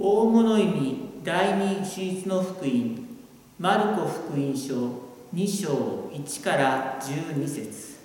[0.00, 3.04] 大物意味第二手術の福音
[3.58, 4.74] マルコ福音書
[5.34, 7.98] 2章1から12節。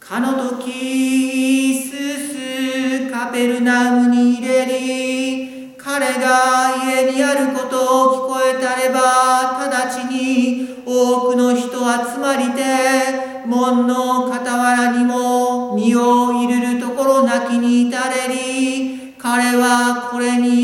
[0.00, 1.90] かの時す
[2.28, 14.40] すカペルナムに入れり彼が家にあることを聞こえたれば直ちに多くの人集まりて門の傍
[14.74, 15.21] らにも
[19.32, 20.61] 彼はこれに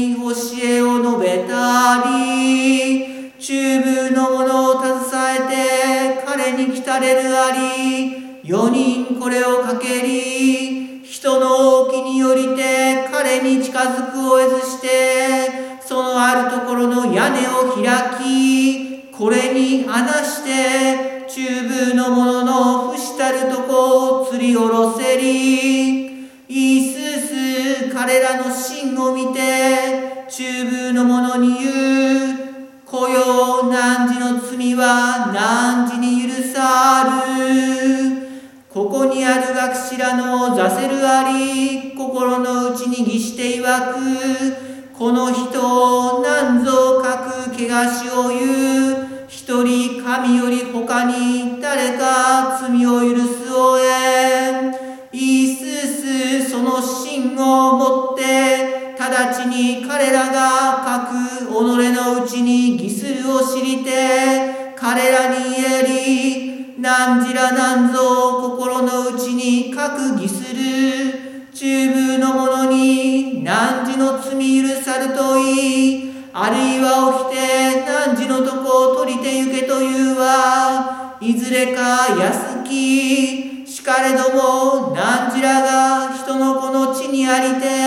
[34.59, 38.28] 罪は汝に許さる
[38.69, 54.73] ここにある学士らの座せるあり心の内に義していわくこの人を何ぞ書く怪しを言う一人神より他に誰か罪を許すをえ
[55.12, 58.67] イーススその芯を持って
[59.09, 71.29] 直ちに彼らが書く己のうちに義するを知りて彼らに言えり何時ら何ぞ心のうちに書く義する。
[71.59, 87.78] 中部の者に何時の罪許さるといいあるいは起きて何時のとこを取りて行けというはいずれか安きしかれども何時らが人の子の地にありて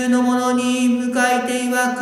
[0.00, 1.12] 中部の者に迎
[1.44, 2.00] えていわく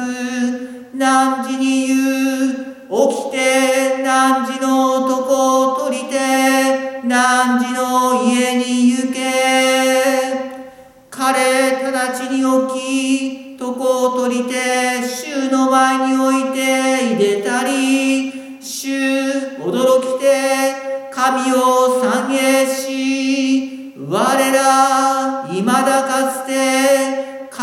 [0.95, 2.69] 何時に言う？
[2.89, 2.95] 起
[3.25, 9.19] きて何時のとこを取りて何時の家に行け。
[11.11, 12.39] 彼直ちに
[12.69, 12.81] 起
[13.57, 16.59] き床を取りて衆の前に置いて
[17.17, 18.87] 入れたり主
[19.59, 20.31] 驚きて
[21.13, 22.37] 神を賛美
[22.73, 25.73] し我ら未だ
[26.05, 26.48] かつて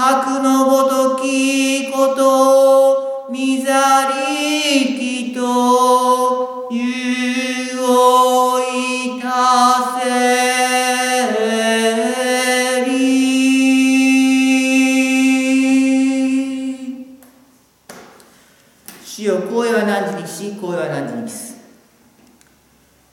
[0.08, 10.06] 核のごときことみざりきというをいたせ
[12.86, 12.92] り。
[19.04, 21.58] 主よ声は何時にし声は何時に帰す。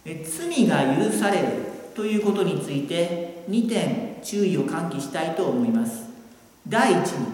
[0.04, 1.46] え罪が許される
[1.94, 6.11] ということについて2点注意を喚起したいと思います。
[6.68, 7.26] 第一に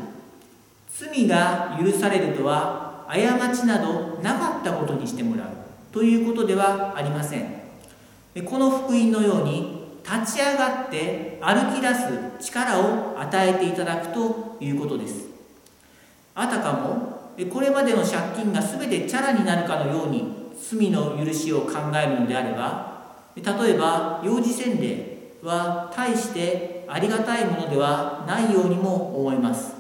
[0.89, 5.49] 罪が許されるとは過ちなどなかったことにしてもらう
[5.93, 7.59] ということではありません。
[8.45, 11.89] この福音のように立ち上がって歩き出
[12.41, 15.27] す力を与えていただくということです。
[16.35, 22.99] あたかもこれまでの借金が全てチャラになるかのように罪の許しを考えるのであれば
[23.37, 23.43] 例
[23.75, 29.75] えば幼児洗礼は大してありがたいものではないようにも思います。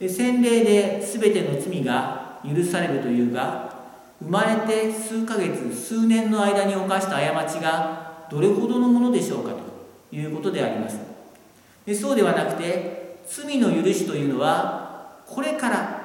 [0.00, 3.68] 洗礼で全ての罪が許されるというが
[4.22, 10.98] 生まれて数ヶ月数年の間に犯した過ちがどれほどのものでしょうかということであります。
[11.86, 15.98] でそうではなくて罪の許しというのはこれから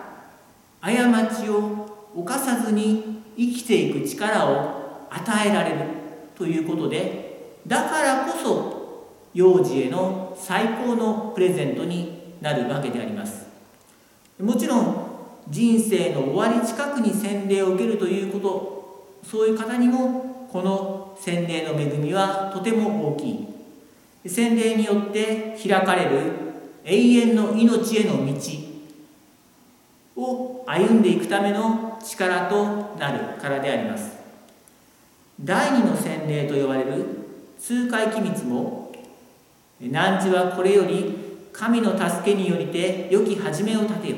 [0.81, 0.91] 過
[1.27, 5.79] ちを犯さずに生きていく力を与えられる
[6.35, 8.72] ということでだからこそ
[9.33, 13.47] 幼児への最高のプレゼントになるわけであります。
[14.39, 15.07] もちろん
[15.49, 23.47] 人生の終わり近くに洗礼を受けるということそういう方にもこの洗礼の恵みはとても大きい。
[24.25, 26.31] 洗礼によって開かれる
[26.85, 28.33] 永遠の命への道
[30.15, 34.13] を歩んでいくための力となるからであります。
[35.41, 37.05] 第二の洗礼と呼ばれる
[37.59, 38.82] 通会機密も
[39.81, 41.15] 汝はこれより
[41.51, 44.15] 神の助けによりて良き始めを立てよ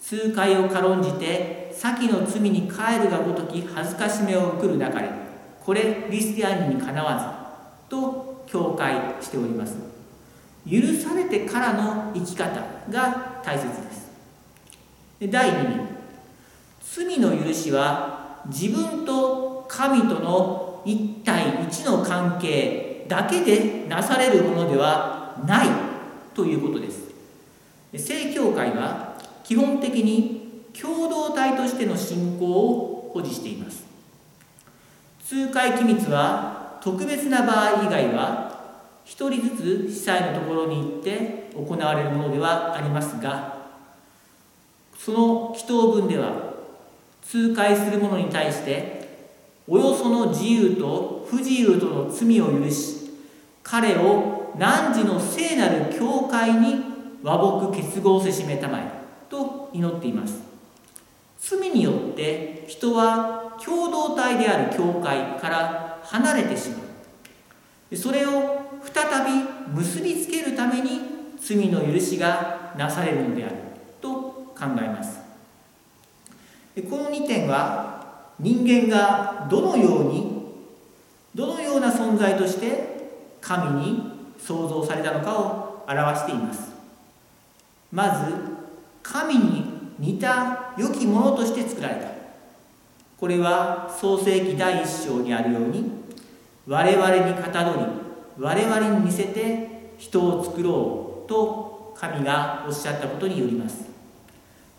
[0.00, 5.08] 通会を軽んじて先の罪に帰るがごとき恥ずかしめを受くるなかれ。
[5.64, 9.76] これクリスティアンにかなわずと教会しております。
[10.68, 12.60] 許されてからの生き方
[12.90, 14.10] が大切です。
[15.30, 15.86] 第2に
[16.82, 25.68] 罪の許しは自分と神との一対一の関係だけでなされるものではない
[26.34, 27.12] ということです。
[27.94, 33.84] 正教会は基本的に共同体としての信仰を保持しています。
[35.26, 43.58] 通会機密は特別な場合以外は一人ずつ司祭のところに行って行われるものではありますが
[44.98, 46.54] その祈祷文では
[47.20, 49.02] 通会する者に対して
[49.68, 53.01] およその自由と不自由との罪を許し
[53.62, 56.84] 彼を汝の聖なる教会に
[57.22, 58.82] 和睦結合せしめたまえ
[59.28, 60.42] と祈っています。
[61.38, 66.78] 罪によって人は共同体である教会から離れてしま
[67.90, 67.96] う。
[67.96, 71.00] それを再び結びつけるために
[71.38, 73.54] 罪の許しがなされるのである
[74.00, 75.20] と考えます。
[76.88, 80.42] この2点は人間がどのように
[81.34, 82.91] どのような存在として
[83.42, 86.72] 神に創造されたのかを表しています。
[87.92, 88.32] まず
[89.02, 92.12] 神に似た良きものとして作られた。
[93.18, 95.92] これは創世記第一章にあるように
[96.66, 97.86] 我々にかたどり
[98.38, 103.84] 我々に似せて人を作ろうと神がおっしゃったことによります。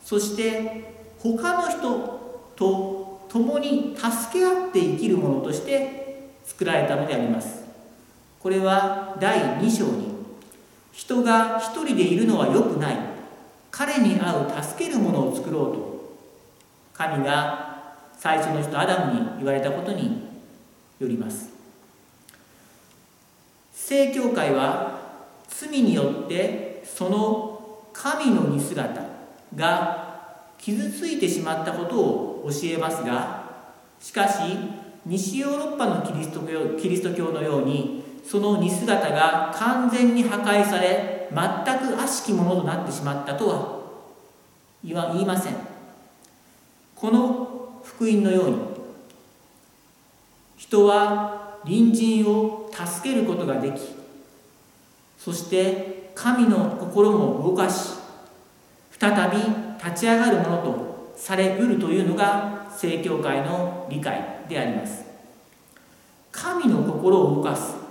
[0.04, 2.20] そして他の人
[2.56, 7.63] と共に助け合って生きるものとして作られたのであります。
[8.44, 10.14] これは第2章に
[10.92, 12.98] 人が一人でいるのは良くない。
[13.72, 16.18] 彼に合う助けるものを作ろうと。
[16.94, 20.28] 神が最初の人アダムに言われたことに
[21.00, 21.52] よります。
[23.74, 25.00] 正教会は
[25.48, 29.02] 罪によってその神の似姿
[29.56, 33.44] が傷ついてしまったことを教えますが
[34.00, 34.40] しかし
[35.06, 41.40] 西ヨーロッパのキリスト教キリスト教のようにその似姿が完全に破壊され全
[41.80, 43.84] く悪しきものとなってしまったとは
[44.84, 45.56] 言いません。
[46.96, 48.58] この福音のように
[50.58, 53.82] 人は隣人を助けることができ
[55.18, 57.96] そして神の心も動かし
[58.92, 59.38] 再び
[59.84, 65.04] 立ち上がるものとされうるというのが正教会の理解であります。
[66.32, 67.83] 神の心を動かす。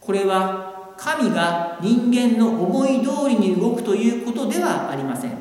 [0.00, 5.32] これは神が人間の思い通りに動くということではありません。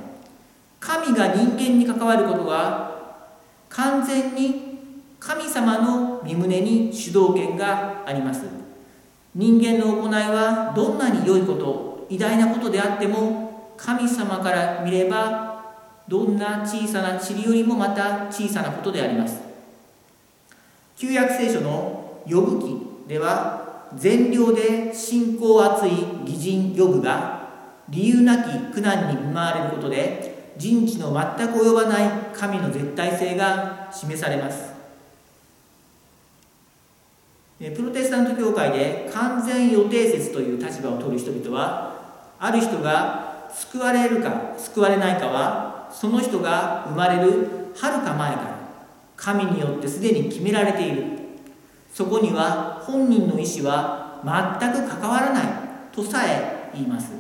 [0.80, 3.18] 神が人間に関わることは
[3.70, 4.80] 完全に
[5.20, 8.44] 神様の身旨に主導権があります。
[9.36, 15.64] 人間の行いはどんなに良いこと偉大なことであっても神様から見れば
[16.08, 19.40] どんな小さな塵よりもまた小さなことであります。
[20.98, 22.78] 旧約聖書の呼ぶ記
[23.08, 23.59] では
[23.98, 25.92] 善良で信仰厚い
[26.22, 27.50] 義人呼ぶが
[27.90, 34.70] 理由なき苦難に見舞われることで人知の全く及ばない神の絶対性が示されます。
[37.60, 41.94] プロテスタント教会で完全予定説という立場を取る人々は
[42.40, 48.60] ある人が救われるか救われないかはその人が生まれるはるか前から
[49.18, 51.20] 神によってすでに決められている。
[51.94, 55.46] そこには本人の意思は全く関わらない
[55.92, 57.12] とさえ言います。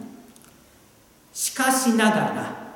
[1.34, 2.74] しかしながら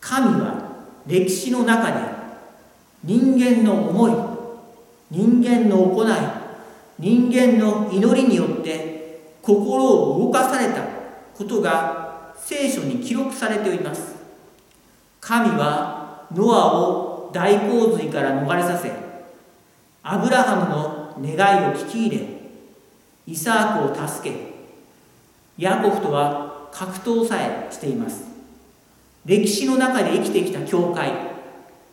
[0.00, 0.72] 神は
[1.06, 2.00] 歴史の中で
[3.04, 4.12] 人間の思い
[5.10, 6.12] 人間の行い
[6.98, 10.82] 人間の祈りによって心を動かされた
[11.34, 14.14] ことが聖書に記録されております。
[15.20, 18.92] 神はノアを大洪水から逃れさせ
[20.02, 22.26] アブラハムの願いを聞き入れ
[23.26, 24.36] イサークを助け
[25.58, 28.24] ヤコフとは格闘さえしています。
[29.24, 31.12] 歴史の中で生きてきた教会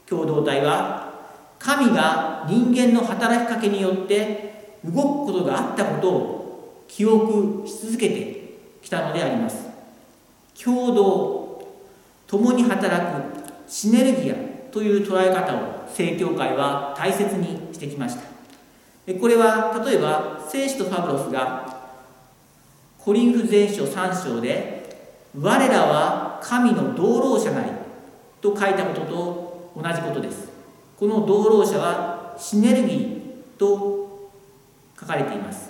[0.08, 1.14] 共同体は
[1.60, 9.68] 神が人間の働きかけによって動くことがあったことを記憶し続けてきたのであります。
[10.62, 11.50] 共同
[12.28, 14.36] 共に働くシネルギア
[14.72, 18.29] という捉え方を正教会は大切にしてきました。
[19.16, 21.80] これは例えば聖使とファブロスが
[22.98, 27.72] コリンフ全書3章で「我らは神の道路者なり」
[28.42, 30.50] と書いたことと同じことです。
[31.00, 34.30] この道路者はシネルギーと
[35.00, 35.70] 書かれています。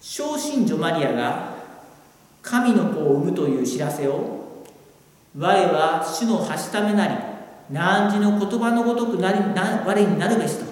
[0.00, 1.54] 小信女マリアが
[2.42, 4.64] 神の子を産むという知らせを
[5.36, 7.14] 我は主のはしためなり
[7.70, 10.67] 汝の言葉のごとくなりな我になるべしと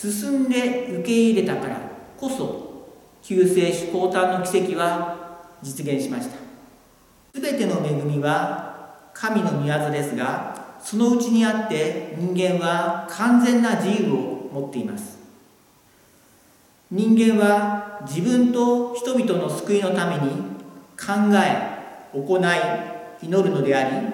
[0.00, 1.80] 進んで受け入れたから
[2.16, 2.86] こそ
[3.20, 6.36] 救世主降誕の奇跡は実現しました。
[7.34, 15.18] 全ての恵みは神の御業ですがそのうちにあって人間は完全な自由を持っています。
[16.92, 20.30] 人間は自分と人々の救いのために
[20.96, 24.06] 考え行い祈るのであり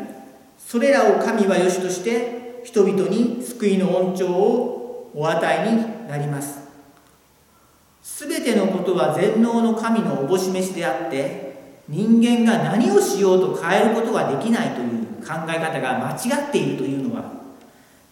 [0.56, 4.83] それらを神はよしとして人々に救いの恩寵を
[5.14, 6.64] お与えになります。
[8.02, 11.54] すべてのことは全能の神のおぼししであって
[11.88, 17.32] 人間が何をしようと変えることができないという考え方が間違っているというのは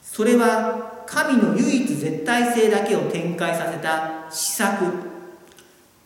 [0.00, 4.84] それは神の唯一絶対性だけを展開させた施策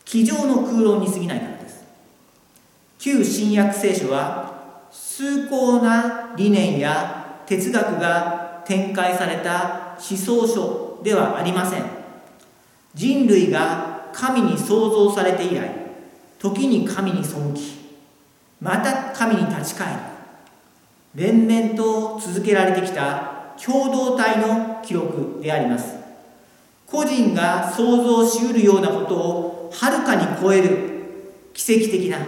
[0.05, 1.83] 机上の空論に過ぎないからです。
[2.99, 11.83] 旧新約聖書は崇高な理念や哲学が展開された思想書ではありません。
[12.93, 15.69] 人類が神に創造されて以来
[16.39, 17.77] 時に神に背き
[18.59, 19.99] また神に立ち返る
[21.13, 25.95] 連綿と続けられてきた共同体の記録であります。
[26.85, 30.77] 個人が想像しうるようなことをはるかに超える
[31.53, 32.19] 奇跡的な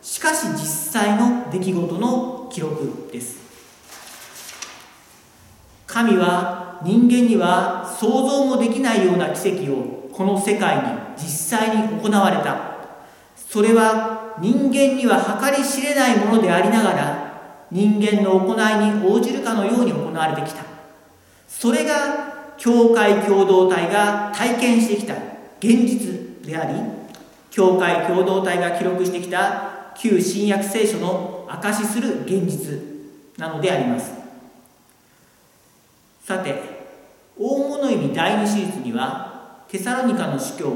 [0.00, 0.58] しかし実
[0.92, 3.38] 際の出来事の記録です。
[5.86, 10.82] 神は人間には想像もできないような奇跡をこの世界に
[11.16, 12.78] 実際に行われた。
[13.36, 20.62] それは人間には計り知れないものでありながら人間の行いに応じるかのように行われてきた。
[21.46, 25.14] それが教会共同体が体験してきた
[25.60, 26.78] 現実であり
[27.50, 32.78] 教会共同体が記録してきた旧新約聖書の証しする現実
[33.36, 34.17] なのであります。
[36.28, 36.60] さて
[37.38, 40.68] 大物指第二手術にはテサロニカの司教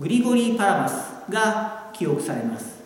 [0.00, 2.82] グリゴリー・パラマスが記憶されます。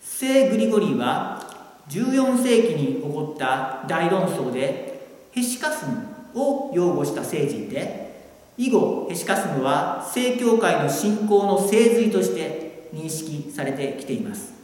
[0.00, 1.40] 聖グリゴリーは
[1.88, 14.54] 14世紀に起こった大論争でヘシカスムを擁護した聖人で以後ヘシカスムは正教会の信仰の聖髄として認識されてきています。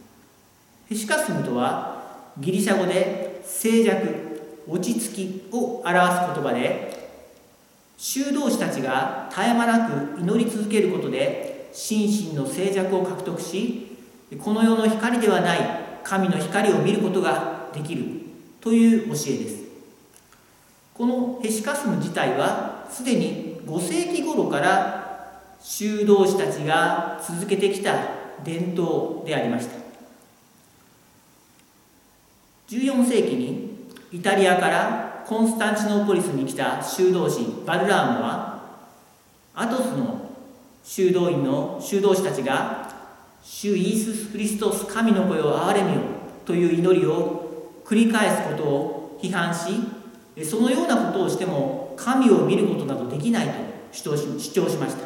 [0.89, 2.01] ヘシカスムとは
[2.37, 4.28] ギリシャ語で静寂
[4.69, 5.95] 落ち着きを表す
[6.33, 7.09] 言葉で
[7.97, 13.97] 修道士たちが絶え間なく祈り続けることで心身の静寂を獲得し
[14.41, 15.59] この世の光ではない
[16.03, 18.05] 神の光を見ることができる
[18.61, 19.63] という教えです。
[20.93, 27.93] このヘシカスム自体はすでに5世紀頃から修道士たちが続けてきた
[28.43, 29.79] 伝統でありました。
[32.69, 33.68] 14世紀に
[34.11, 38.63] イタリアからコンスタンチノーポリスに来た修道士バルラームは
[39.53, 40.29] アトスの
[40.83, 42.89] 修道院の修道士たちが
[43.43, 46.01] 主イース・クリストス神の声を憐れみよ
[46.45, 53.53] という祈りを繰り返すことを批判しそのようなことをしても神を見ることなどできないと
[53.91, 55.03] 主張し主張しました。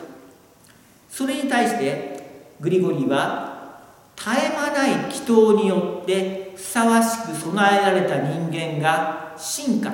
[1.09, 3.81] それに対してグリゴリーは
[4.15, 9.93] 絶え間ない祈祷によってふさわしく備えられた人間が進化。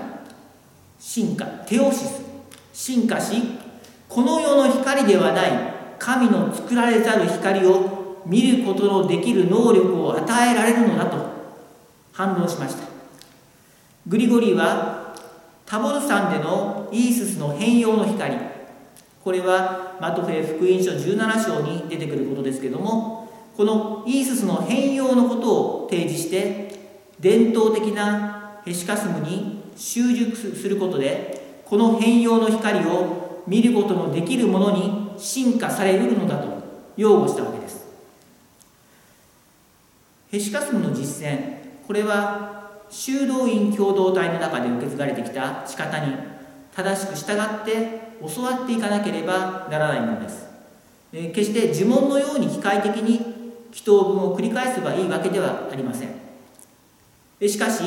[0.99, 1.43] 進化。
[1.65, 2.21] テオシス
[2.71, 3.19] 進化。
[3.19, 3.41] し
[4.07, 5.51] この世の光ではない
[5.97, 11.17] 神の作られざる光を見ることのできる能力を与えられるのだと
[12.13, 12.87] 反論しました
[14.07, 15.15] グリゴリーは
[15.65, 18.37] タボル山でのイーススの変容の光
[19.23, 23.18] これはマトフェ福音書17章に出てくることですけども
[23.55, 26.79] このイーススの変容のことを提示して
[27.19, 36.63] 伝統的なヘシカスムに習熟することでこの変容の光を見ることのできるものに進化されうるのだと
[36.95, 37.85] 擁護したわけです。
[40.31, 46.13] ヘシカスムの実践これは修道院共同体の中で受け継がれてきた仕方に
[46.75, 50.47] 正しく従って教わっていかなければならないものです、
[51.11, 53.28] 決して呪文のように機械的に
[53.71, 56.09] 祈祷文を繰り返せばいいわけではありません。
[57.47, 57.83] しかし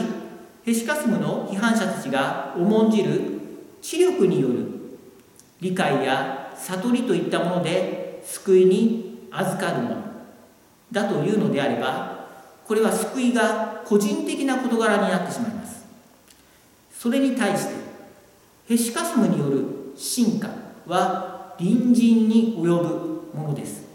[0.65, 3.21] ヘシカスムの批判者たちが重んじる
[3.83, 4.67] 知力による
[5.61, 9.97] 理解や悟りといったもので救いに預かるもの
[10.91, 12.29] だというのであれば
[12.65, 15.85] これは救いが個人的な事柄になってしまいます。
[16.93, 17.75] それに対して
[18.69, 19.65] ヘシカスムによる
[19.97, 20.49] 進化
[20.87, 23.92] は隣人に及ぶものです。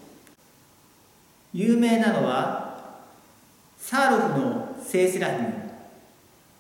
[1.58, 2.78] 有名なのは
[3.80, 5.54] サーロフの聖セラフィム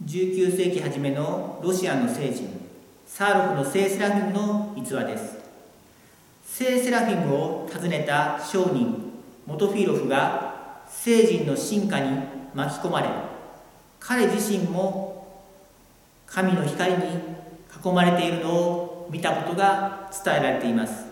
[0.03, 2.49] 19世紀初めのロシアの聖人
[3.05, 5.37] サーロフの聖セラフィムの逸話です。
[6.43, 9.13] 聖セラフィムを訪ねた商人
[9.45, 12.17] モトフィーロフが聖人の進化に
[12.55, 13.09] 巻き込まれ
[13.99, 15.43] 彼自身も
[16.25, 16.97] 神の光に
[17.85, 21.05] 囲まれているのを見たことが伝えられています。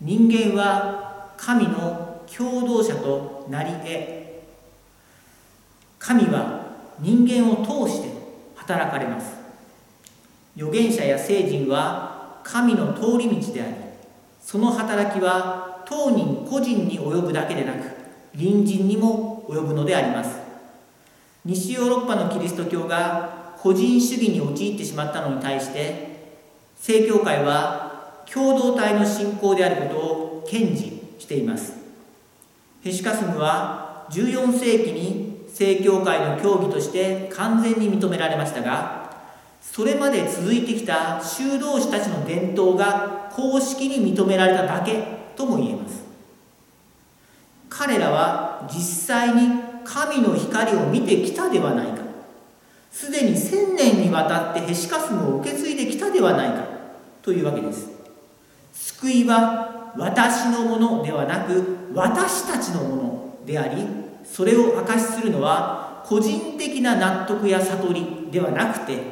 [0.00, 2.03] 人間は神の
[2.36, 3.84] 共同者となり得
[6.00, 6.64] 神は
[6.98, 8.08] 人間を通して
[8.56, 9.36] 働かれます。
[10.56, 13.74] 預言者や聖人は神の通り道であり
[14.40, 17.90] その働きは当人個人に及ぶだけでなく
[18.32, 20.38] 隣人にも及ぶのであります。
[21.44, 26.32] 西ヨーロッパのキリスト教が個人主義に陥ってしまったのに対して
[26.78, 31.83] 正教会は共同体の信仰であることを堅持しています。
[32.84, 39.10] ヘシカスムは14世紀に正教会の教義として完全に認められましたが
[39.62, 45.02] それまで続いてきた修道士たちの伝統が公式に認められただけ
[45.34, 46.04] とも言えます。
[47.70, 49.48] 彼らは実際に
[49.84, 52.02] 神の光を見てきたではないか。
[52.92, 56.66] すでに千年にわたってヘシカスムを受け継いできたではないか
[57.22, 57.88] というわけです。
[58.72, 63.86] 救いは私のものではなく私たちのものであり
[64.24, 69.02] それを証しするのは個人的な納得や悟りではなくて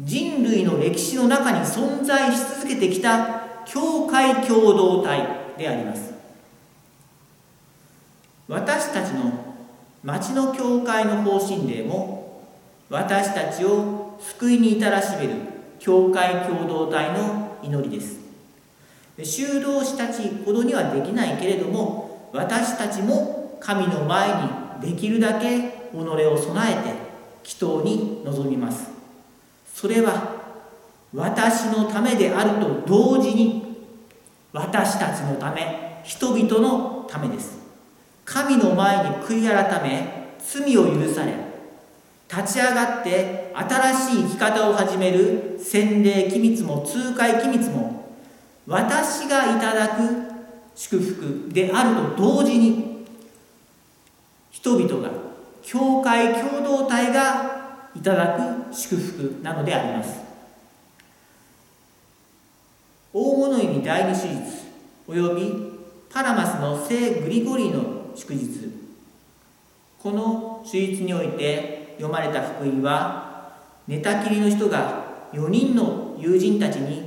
[0.00, 5.26] 人類の歴史の中に存在し続けてきた教会共同体
[5.56, 6.12] であります。
[8.48, 9.54] 私たちの
[10.02, 12.42] 町の教会の方針令も
[12.90, 15.34] 私たちを救いに至らしめる
[15.78, 18.23] 教会共同体の祈りです。
[19.22, 24.28] 修道士たちほどにはできないけれども私たちも神の前
[24.80, 28.90] にできるだけ己を備えて祈祷に臨みます。
[29.72, 30.42] それは
[31.14, 33.76] 私のためであると同時に
[34.52, 37.58] 私たちのため人々のためです。
[38.24, 41.34] 神の前に悔い改め罪を許され
[42.28, 48.03] 立ち上がって新しい生き方を始める洗礼機密も痛快機密も
[48.66, 50.00] 私がいただく
[50.74, 53.06] 祝福であると同時に
[54.50, 55.10] 人々が
[55.62, 58.38] 教会共同体がいただ
[58.70, 60.20] く祝福なのであります。
[63.12, 64.64] 大物意味第二手術
[65.06, 65.52] および
[66.10, 68.72] パラマスの聖グリゴリーの祝日。
[70.02, 73.52] この手術において読まれた福音は
[73.86, 77.02] 寝たきりの人が4人の友人たちに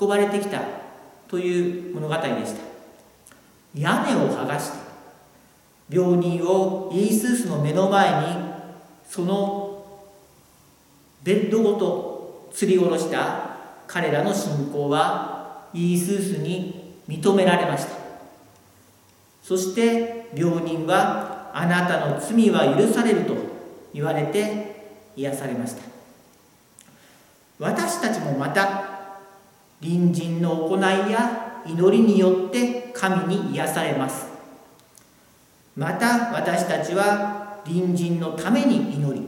[0.00, 0.81] 運ばれてきた
[1.32, 2.60] という物語でした。
[3.74, 4.78] 屋根を剥がして
[5.88, 8.36] 病人をイースースの目の前に
[9.08, 9.82] その
[11.22, 17.92] ベッドごと吊り下ろした彼らの信仰はイースースに認められました。
[19.42, 23.34] そして病人はあなたの罪は許されると
[23.94, 25.82] 言われて癒されました。
[27.58, 28.91] 私たちもまた
[29.82, 34.26] 隣人の行いや祈りによって神に癒されます
[35.76, 39.22] また私たちは隣人のために祈り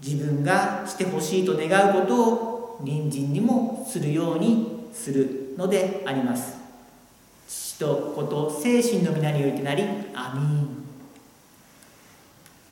[0.00, 6.58] 自分がしてほしいと願うことを隣人にもするようにするのであります
[7.48, 9.82] 父と子と精神の皆によりてなり
[10.14, 10.81] アミーン